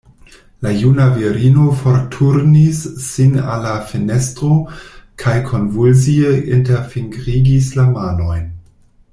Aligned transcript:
La 0.65 0.69
juna 0.75 1.05
virino 1.17 1.65
forturnis 1.81 2.79
sin 3.09 3.37
al 3.55 3.61
la 3.67 3.75
fenestro 3.91 4.51
kaj 5.25 5.37
konvulsie 5.53 6.33
interfingrigis 6.59 7.73
la 7.83 7.87
manojn. 7.95 8.51